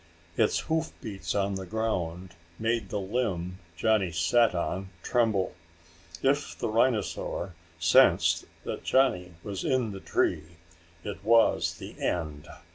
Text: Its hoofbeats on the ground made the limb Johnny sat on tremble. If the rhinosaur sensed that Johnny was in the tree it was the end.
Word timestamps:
Its 0.35 0.61
hoofbeats 0.61 1.35
on 1.35 1.53
the 1.53 1.65
ground 1.67 2.31
made 2.57 2.89
the 2.89 2.99
limb 2.99 3.59
Johnny 3.77 4.11
sat 4.11 4.55
on 4.55 4.89
tremble. 5.03 5.53
If 6.23 6.57
the 6.57 6.69
rhinosaur 6.69 7.53
sensed 7.79 8.45
that 8.63 8.83
Johnny 8.83 9.33
was 9.43 9.63
in 9.63 9.91
the 9.91 9.99
tree 9.99 10.57
it 11.03 11.23
was 11.23 11.75
the 11.75 12.01
end. 12.01 12.47